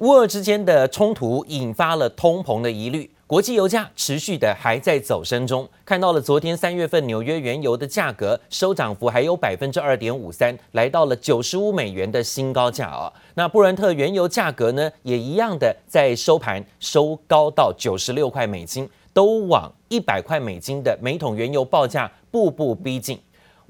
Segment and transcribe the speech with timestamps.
[0.00, 5.68] 乌俄之间的冲突引发了通膨的疑虑，国际油价持续的还在走升中。
[5.84, 13.12] 看到了昨天三月份纽约原油的价格收涨幅还有百分之二点五三，来到了九十五美元的新高价啊。
[13.34, 23.20] 那布伦特原油价格呢，也一样的在收盘收高到九十六块美金，都往一百块美金的每桶原油报价步步逼近。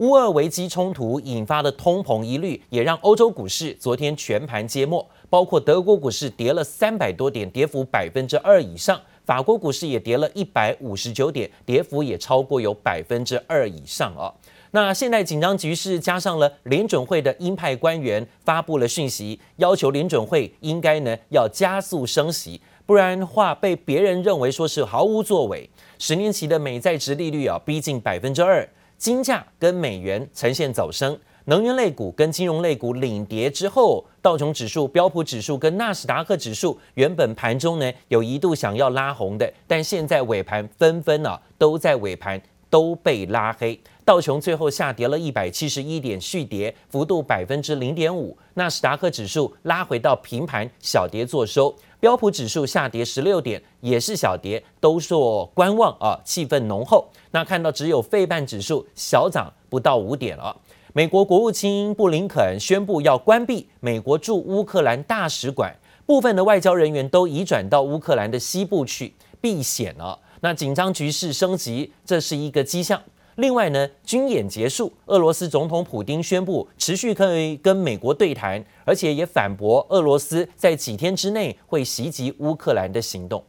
[0.00, 5.06] 乌俄危机冲突引发的通膨疑虑，也让欧洲股市昨天全盘皆墨。
[5.28, 14.32] 包括德国股市跌了三百多点，跌幅百分之二以上；法国股市也跌了一百五十九点，跌幅也超过有百分之二以上啊。
[14.70, 25.68] 那现在紧张局势加上了联准会的鹰派官员发布了讯息，要求联准会应该呢要加速升息，不然的话被别人认为说是毫无作为。
[25.98, 28.66] 十年期的美债殖利率啊逼近百分之二，
[29.00, 31.18] 金价跟美元呈现走升。
[31.46, 43.80] 能源类股跟金融类股领跌之后，道琼指数、标普指数跟纳斯达克指数原本盘中呢有一度想要拉红的，但现在尾盘纷纷啊都在尾盘都被拉黑。
[44.04, 48.36] 道琼最后下跌了一百七十一点，续跌幅度百分之零点五。
[48.52, 51.74] 纳斯达克指数拉回到平盘，小跌作收。
[52.00, 57.06] 标普指数下跌十六点，也是小跌，都说观望啊，气氛浓厚。
[57.30, 60.56] 那看到只有费半指数小涨不到五点了。
[60.94, 65.72] 美国国务卿布林肯宣布要关闭美国驻乌克兰大使馆，
[66.06, 70.18] 部分的外交人员都移转到乌克兰的西部去避险了。
[70.40, 73.00] 那紧张局势升级，这是一个迹象。
[73.40, 83.42] 另外呢，军演结束，俄罗斯总统普京宣布持续可以跟美国对谈，而且也反驳俄罗斯在几天之内会袭击乌克兰的行动。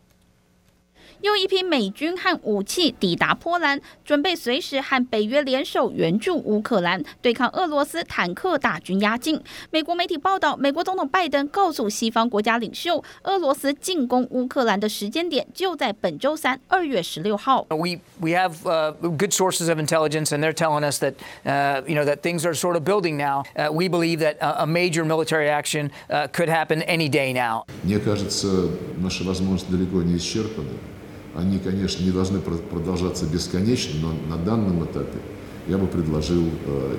[1.22, 9.42] 又一批美军和武器抵达波兰，准备随时和北约联手援助乌克兰对抗俄罗斯坦克大军压境。
[9.70, 17.66] 美国媒体报道，美国总统拜登告诉西方国家领袖，俄罗斯进攻乌克兰的时间点就在本周三，二月十六号。
[17.70, 21.14] We we have uh, good sources of intelligence, and they're telling us that
[21.44, 23.44] uh, you know that things are sort of building now.
[23.56, 27.64] Uh, we believe that a major military action uh, could happen any day now.
[27.82, 28.68] Мне кажется,
[29.00, 30.76] наши возможности далеко не исчерпаны.
[31.34, 35.18] Они, конечно, не должны продолжаться бесконечно, но на данном этапе
[35.68, 36.46] я бы предложил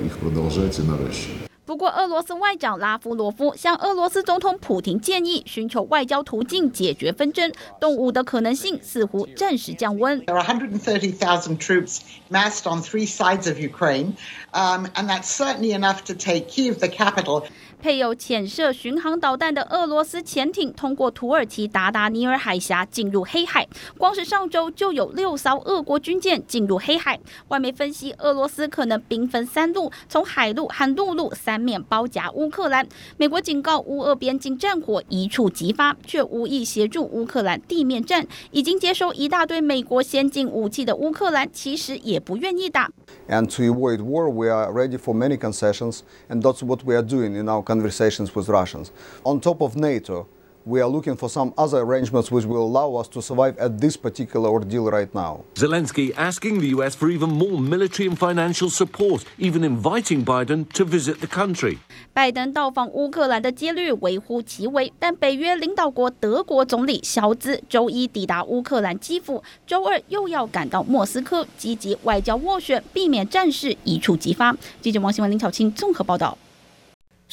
[0.06, 1.47] их продолжать и наращивать.
[1.66, 10.22] 不过，俄罗斯外长拉夫罗夫向俄罗斯总统普廷建议寻求外交途径解决纷争，动武的可能性似乎暂时降温。
[10.22, 12.00] There are 130,000 troops
[12.31, 14.13] massed on three sides of Ukraine,
[14.53, 17.44] um, and that's certainly enough to take Kyiv, the capital.
[17.82, 23.66] 配有潜射巡航导弹的俄罗斯潜艇通过土耳其达达尼尔海峡进入黑海，
[23.98, 27.19] 光是上周就有六艘俄国军舰进入黑海。
[27.48, 32.87] 外媒分析，俄罗斯可能兵分三路，从海陆和陆路三面包夹乌克兰。
[33.16, 38.25] 美国警告，乌俄边境战火一触即发，却无意协助乌克兰地面战。
[38.53, 42.88] 已经接收一大堆美国先进武器的乌克兰，其实也不愿意打。
[43.32, 47.34] And to avoid war, we are ready for many concessions, and that's what we are doing
[47.34, 48.93] in our conversations with Russians.
[49.25, 50.26] On top of NATO,
[50.66, 53.96] we are looking for some other arrangements which will allow us to survive at this
[53.96, 55.46] particular ordeal right now.
[55.56, 56.94] Zelensky asking the U.S.
[56.94, 61.78] for even more military and financial support, even inviting Biden to visit the country.
[62.13, 74.53] 拜登到访乌克兰的几率微乎其微，但北约领导国德国总理肖兹周一抵达乌克兰基辅，周二又要赶到莫斯科，积极外交斡旋，避免战事一触即发。
[74.81, 76.38] 记者王新文、林巧清综合报道。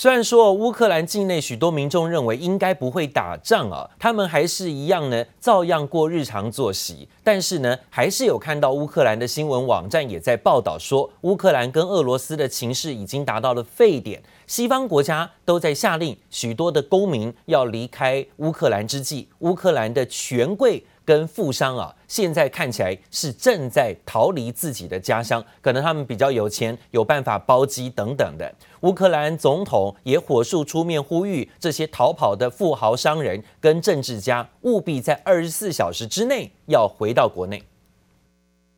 [0.02, 7.10] 虽然说乌克兰境内许多民众认为应该不会打仗啊，他们还是一样呢，照样过日常作息。
[7.22, 20.82] 但是呢，还是有看到乌克兰的新闻网站也在报道说，乌克兰跟俄罗斯的情势已经达到了沸点，西方国家都在下令许多的公民要离开乌克兰之际，乌克兰的权贵。
[21.09, 28.55] 跟富商啊，现在看起来是正在逃离自己的家乡，可能他们比较有钱，有办法包机等等的。
[28.81, 37.63] 乌克兰总统也火速出面呼吁这些逃跑的富豪商人跟政治家，务必在二十四小时之内要回到国内。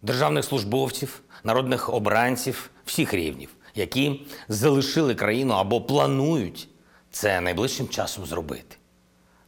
[0.02, 6.68] державних службовців, народних обранців всіх рівнів, які залишили країну або планують
[7.10, 8.76] це найближчим часом зробити.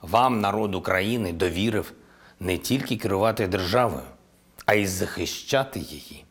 [0.02, 1.92] Вам народ України довірив
[2.43, 4.03] Не тільки керувати державою,
[4.65, 6.25] а й захищати її.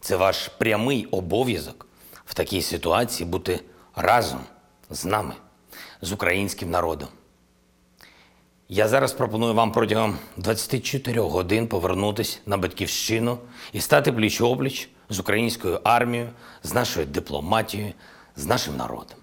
[0.00, 1.86] Це ваш прямий обов'язок
[2.26, 3.60] в такій ситуації бути
[3.96, 4.40] разом
[4.90, 5.34] з нами,
[6.02, 7.08] з українським народом.
[8.68, 13.38] Я зараз пропоную вам протягом 24 годин повернутися на батьківщину
[13.72, 16.30] і стати пліч-опліч з українською армією,
[16.62, 17.92] з нашою дипломатією,
[18.36, 19.17] з нашим народом.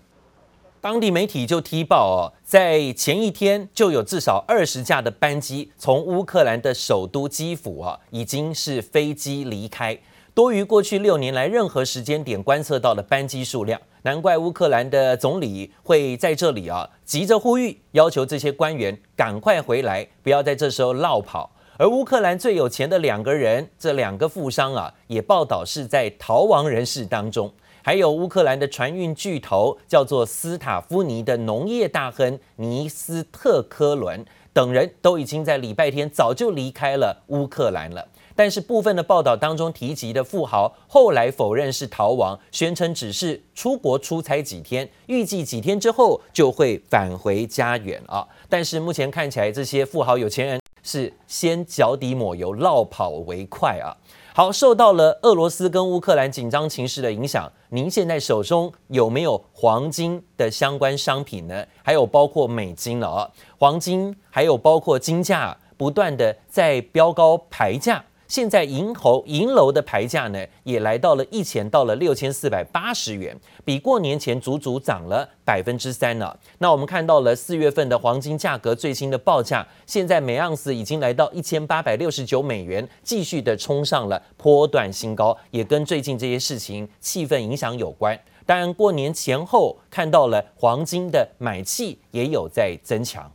[0.85, 9.97] 当地媒体就踢爆哦，在前一天就有至少二十架的班机从乌克兰的首都基辅啊，已经是飞机离开，
[10.35, 13.81] 多于过去六年来任何时间点观测到的班机数量。
[14.03, 21.49] 难怪乌克兰的总理会在这里啊，急着呼吁，要求这些官员赶快回来，不要在这时候落跑。
[21.77, 27.51] 而乌克兰最有钱的两个人，这两个富商啊，也报道是在逃亡人士当中。
[27.85, 38.03] 还有乌克兰的船运巨头叫做斯塔夫尼的农业大亨尼斯特科伦等人都已经在礼拜天早就离开了乌克兰了。
[38.35, 48.27] 但是部分的报道当中提及的富豪后来否认是逃亡，宣称只是出国出差几天，预计几天之后就会返回家园啊。
[48.49, 53.93] 但是目前看起来，这些富豪有钱人是先脚底抹油，落跑为快啊。
[54.37, 61.65] 好，受到了俄罗斯跟乌克兰紧张情势的影响，您现在手中有没有黄金的相关商品呢？
[61.81, 68.03] 还有包括美金了啊，黄金还有包括金价不断的在飙高牌价。
[68.27, 76.35] 现在银楼银楼的牌价呢，也来到了一千到了六千四百八十元，比过年前足足涨了百分之三呢。
[76.57, 88.19] 那我们看到了四月份的黄金价格最新的报价，现在每盎司已经来到一千八百六十九美元，继续的冲上了波段新高，也跟最近这些事情气氛影响有关。
[88.45, 93.31] 当然，过年前后看到了黄金的买气也有在增强。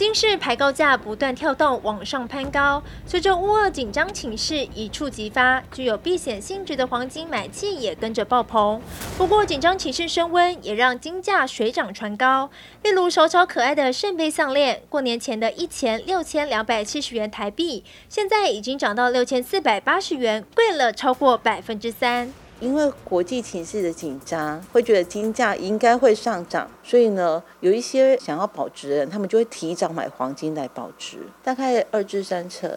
[0.00, 2.82] 金市牌高价不断跳动，往上攀高。
[3.04, 8.80] 随着乌俄紧张情势一触即发，具有避险性质的黄金买气也跟着爆棚。
[9.18, 12.48] 不过，紧张情势升温，也让金价水涨船高。
[12.82, 22.32] 例如手巧可爱的圣杯项链，过年前的一钱六千两百七十元台币，现在已经涨到六千四百八十元，贵了超过百分之三。
[22.60, 32.70] 因为国际情势的紧张，会觉得金价应该会上涨，所以呢，有一些想要保值的人，他们就会提早买黄金来保值，大概二至三成。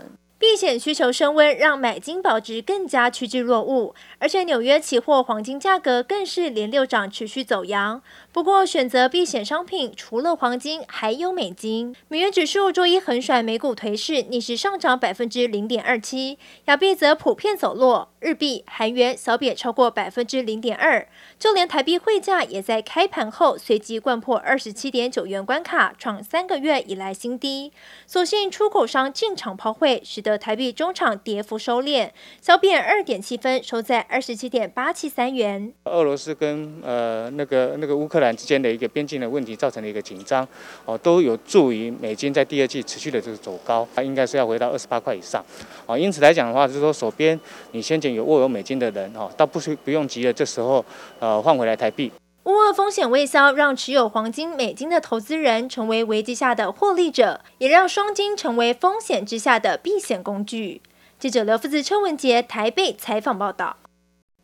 [0.43, 8.01] 避险需求升温，让买金保值更加趋之若鹜，而且纽约期货黄金价格更是连六涨，持续走扬。
[8.33, 11.95] 不过，选择避险商品除了黄金，还有美金。
[12.09, 21.07] 美元指数周一横甩，美股颓势，逆势上涨百分之零点二七，亚币则普遍走弱，日币、韩元小贬超过百分之零点二，
[21.39, 27.71] 就连台币汇价也在开盘后随即掼破二十七点九元关卡，创三个月以来新低。
[28.05, 32.09] 所幸出口商进场抛汇，使得台币中场跌幅收敛，
[32.41, 35.71] 小贬二点七分，收在二十七点八七三元。
[35.85, 40.47] 俄罗斯跟呃那个那个乌克兰之间的一个边境的问题造成的一个紧张，
[40.85, 45.43] 哦，都有助于美金在第二季持续的这个走高，它应该是要回到二十八块以上。
[45.85, 47.39] 哦，因此来讲的话，就是说手边
[47.71, 50.83] 你先前有握有美金的人，哦，倒不是不用急了，这时候
[51.19, 52.11] 呃换回来台币。
[52.45, 60.81] 乌俄风险未消，让持有黄金、美金的投资人成为危机下的获利者，也让双金成为风险之下的避险工具。
[61.17, 63.77] 记者刘福子、车文杰台北采访报道。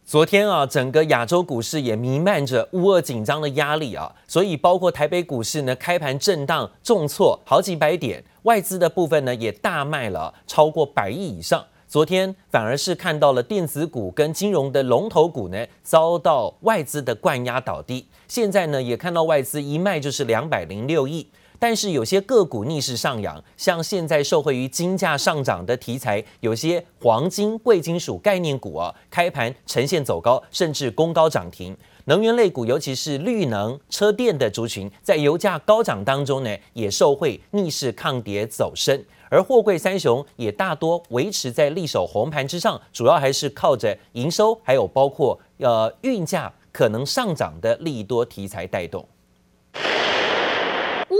[0.05, 11.65] 昨天啊，整个亚洲股市也弥漫着乌俄紧张的压力啊，所以包括台北股市呢，开盘震荡重挫好几百点，外资的部分呢也大卖了超过百亿以上。
[11.89, 31.75] 昨天反而是看到了电子股跟金融的龙头股呢遭到外资的灌压倒地，现在呢也看到外资一卖就是两百零六亿，但是有些个股逆势上扬，像现在受惠于金价上涨的题材，有些黄金、贵金属概念股啊，开盘呈现走高，甚至攻高涨停。
[32.05, 39.03] 能源类股，尤其是绿能、车电的族群，在油价高涨当中呢，也受惠逆势抗跌走升。
[39.29, 49.07] 而货柜三雄也大多维持在利手红盘之上，主要还是靠着营收，还有包括呃运价可能上涨的利多题材带动。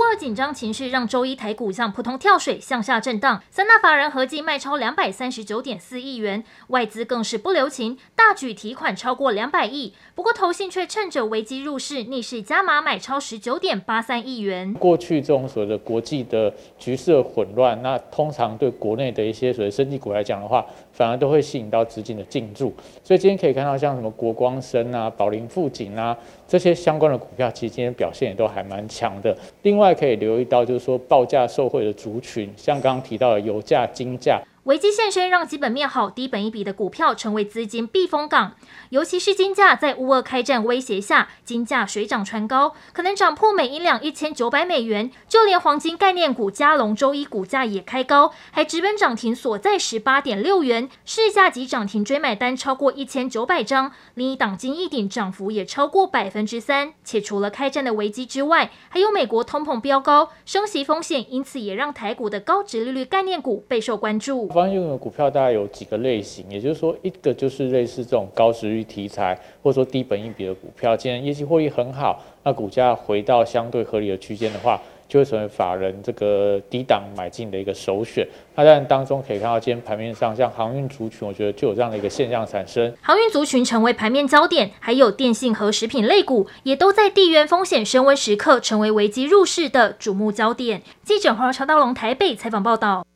[0.09, 9.93] 乌俄紧张情绪让周一台股像扑通跳水向下震荡，三大法人合计卖超两百三十九点四亿元，外资更是不留情，大举提款超过两百亿。
[10.15, 14.73] 不过投信却趁着危机入市，逆势加码买超十九点八三亿元。
[14.73, 20.65] 过去这种所谓的国际的局势混乱，那通常对国内的一些所谓生技股来讲的话，
[20.99, 22.73] 反而都会吸引到资金的进驻。
[23.01, 26.15] 所以今天可以看到像什么国光生啊、宝林富锦啊
[26.45, 29.33] 这些相关的股票，其实今天表现也都还蛮强的。
[29.61, 34.41] 另外可以留意到，就是说报价受惠的族群，像刚刚提到的油价、金价。
[34.63, 38.55] 危机现身，让基本面好、低本一比的股票成为资金避风港。
[38.89, 45.09] 尤其是金价在乌俄开战威胁下，金价水涨船高，可能涨破每英两一千九百美元。
[45.27, 50.89] 就连黄金概念股加龙周一股价也开高，还直奔涨停，所在十八点六元。
[51.05, 56.93] 市价级涨停追买单超过一千九百张，另一档金一鼎涨幅也超过百分之三。
[57.03, 64.48] 且除了开战的危机之外，还有美国通膨飙高、升息风险，因此也让台股的高值利率概念股备受关注。
[64.53, 78.27] 方用的股票大概有几个类型，也就是说，一个就是类似这种高殖率题材，或者说低本益比的股票，既然业绩获利很好，那股价回到相对合理的区间的话，就会成为法人这个低档买进的一个首选。
[78.55, 82.93] 那当然当中可以看到，今天盘面上像航运族群，我觉得就有这样的一个现象产生。
[83.01, 90.81] 航运族群成为盘面焦点，还有电信和食品类股，也都在地缘风险升温时刻，成为危机入市的瞩目焦点。
[91.03, 93.08] 记者黄朝道龙台北采访报道。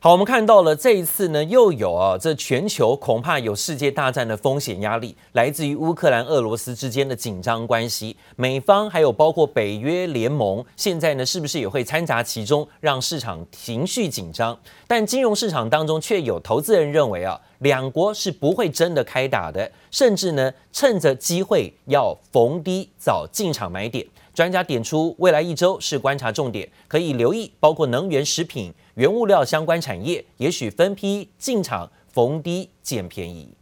[0.00, 8.16] 好，我们看到了这一次呢，又有啊，这全球恐怕有世界大战的风险压力，来自于乌克兰、俄罗斯之间的紧张关系。
[8.36, 14.56] 美方还有包括北约联盟，现在呢是不是也会掺杂其中，让市场情绪紧张？
[14.86, 24.06] 但金融市场当中却有投资人认为啊，两国是不会真的开打的，甚至呢趁着机会要逢低早进场买点。
[24.38, 33.52] 专家点出，未来一周是观察重点，可以留意包括能源、食品、原物料相关产业，也许分批进场逢低捡便宜。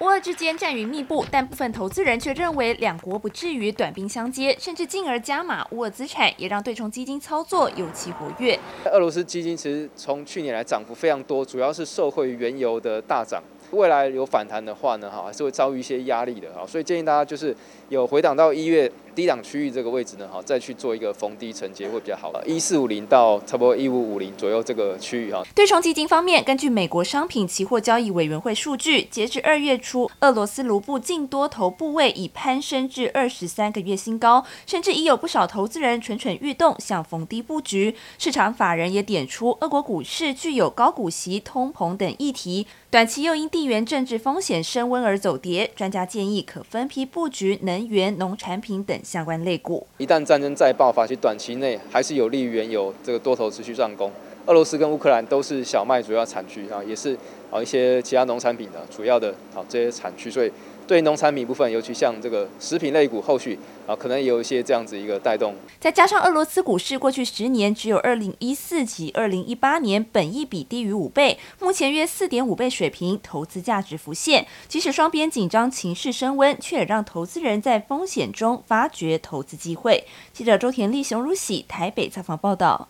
[0.00, 8.58] 乌俄之间战云密布，但部分投资人却认为两国不至于短兵相接，甚至进而加码乌俄资产，也让对冲基金操作尤其活跃。
[8.92, 13.42] 俄罗斯基金其实从去年来涨幅非常多，主要是受惠于原油的大涨。
[13.74, 17.54] 未来有反弹的话呢，哈，还是会遭遇一些压力的，哈，所以建议大家就是
[17.88, 22.32] 有回档到一月低档区域这个位置呢，哈，再去做一个逢低承接会比较好。
[22.44, 25.42] 一四五零到差不多一五五零左右这个区域，哈。
[25.54, 37.94] 对冲基金方面，根据美国商品期货交易委员会数据，截至二月初，俄罗斯卢布净多头部位已攀升至二十三个月新高，甚至已有不少投资人蠢蠢欲动，想逢低布局。
[38.18, 42.66] 市场法人也点出，俄国股市具有高股息、通膨等议题。
[42.90, 49.86] 短期又因地缘政治风险升温而走跌，专家建议可分批布局能源、农产品等相关类股。
[49.98, 54.10] 一旦战争再爆发，其短期内还是有利于原油这个多头持续上攻。
[54.46, 57.16] 俄罗斯跟乌克兰都是小麦主要产区啊，也是
[57.50, 60.50] 啊一些其他农产品的主要的啊这些产区，所以。
[60.86, 65.54] 对农产品部分，尤其像这个食品类股，后续啊可能有一些这样子一个带动。
[65.80, 74.46] 再加上俄罗斯股市过去十年只有二零一四及二零一八年本益比低于五倍，目前约四点五倍水平，投资价值浮现。
[74.68, 80.04] 即使双边紧张情势升温，却也让投资人在风险中发掘投资机会。
[80.32, 82.88] 记者周田丽、熊如喜台北采访报道。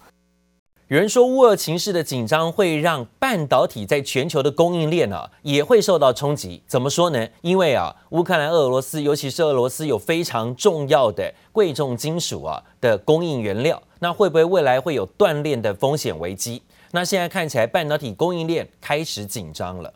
[0.88, 6.62] 有人说，乌俄情势的紧张会让半导体在全球的供应链啊也会受到冲击。
[6.66, 7.26] 怎么说呢？
[7.40, 16.60] 因为啊，乌克兰、俄罗斯，尤其是俄罗斯有非常重要的贵重金属啊的供应原料，那会不会未来会有断链的风险危机？
[16.90, 19.94] 那现在看起来，半导体供应链开始紧张了。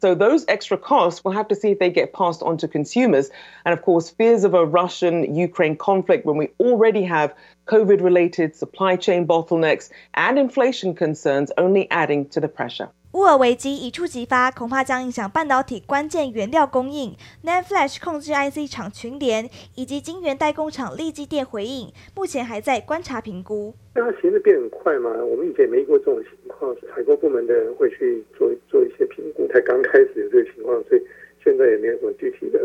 [0.00, 3.28] So those extra costs, we'll have to see if they get passed on to consumers.
[3.62, 7.34] And of course, fears of a Russian-Ukraine conflict when we already have
[7.66, 12.88] COVID-related supply chain bottlenecks and inflation concerns only adding to the pressure.
[13.12, 17.14] 乌俄危机一触即发，恐怕将影响半导体关键原料供应。
[17.44, 23.74] NAND Flash 控制 IC 厂群联以及晶圆代工厂立积电回应，目前还在观察评估。
[23.94, 31.02] 那它形势变很快嘛，我们以前没遇过这种情况，采购部门的人会去做做一些评估，才刚开始有这个情况，所以
[31.44, 32.58] 现在也没有什么具体的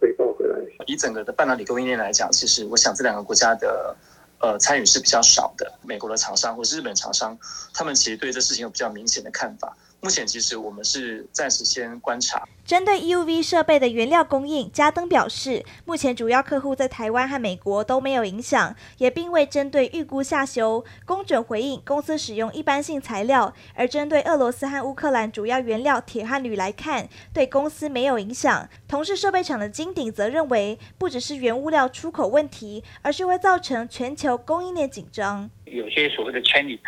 [0.00, 0.58] 回报回来。
[0.86, 3.96] 以整个的半导体供应链来讲，其实我想这两个国家的
[4.42, 5.78] 呃参与是比较少的。
[5.82, 7.38] 美国的厂商或是日本厂商，
[7.72, 9.74] 他们其实对这事情有比较明显的看法。
[10.04, 12.42] 目前其实我们是暂时先观察。
[12.64, 20.84] 针对 EUV 设备的原料供应，嘉登表示，目前主要客户在台湾和美国都没有影响，也并未针对预估下修。
[21.06, 23.54] 公准回应，公司使用一般性材料。
[23.76, 28.68] 而针对俄罗斯和乌克兰主要原料铁和铝来看，对公司没有影响。
[28.88, 35.48] 同是设备厂的金鼎则认为，不只是原物料出口问题，而是会造成全球供应链紧张。
[35.66, 36.80] 有些所谓的 Chinese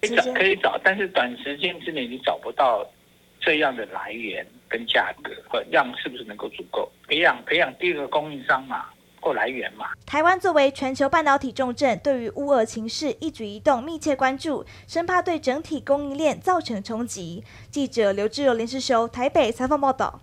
[0.00, 2.86] 可以找，可以找，但是短时间之内你找不到
[3.40, 6.90] 这样的来源跟价格，和量是不是能够足够？
[7.06, 8.86] 培养培养第二个供应商嘛，
[9.20, 9.86] 或来源嘛。
[10.06, 17.42] 台湾作为全球半导体重镇，对于乌俄情势一举一动密切关注，生怕对整体供应链造成冲击。
[17.70, 20.20] 记者刘志柔、林世修台北采访报道。